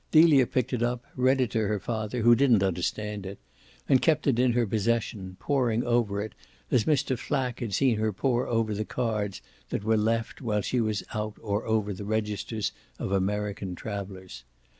[0.09, 3.37] Delia picked it up, read it to her father, who didn't understand it,
[3.87, 6.33] and kept it in her possession, poring over it
[6.71, 7.15] as Mr.
[7.19, 11.37] Flack had seen her pore over the cards that were left while she was out
[11.39, 14.43] or over the registers of American travellers.